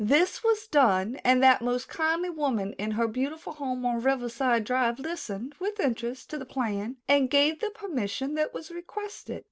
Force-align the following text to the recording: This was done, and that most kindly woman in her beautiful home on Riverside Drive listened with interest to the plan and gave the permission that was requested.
This 0.03 0.43
was 0.43 0.65
done, 0.65 1.17
and 1.17 1.43
that 1.43 1.61
most 1.61 1.87
kindly 1.87 2.31
woman 2.31 2.73
in 2.79 2.89
her 2.97 3.07
beautiful 3.07 3.53
home 3.53 3.85
on 3.85 4.01
Riverside 4.01 4.63
Drive 4.63 4.97
listened 4.97 5.53
with 5.59 5.79
interest 5.79 6.27
to 6.31 6.39
the 6.39 6.43
plan 6.45 6.97
and 7.07 7.29
gave 7.29 7.59
the 7.59 7.69
permission 7.69 8.33
that 8.33 8.51
was 8.51 8.71
requested. 8.71 9.39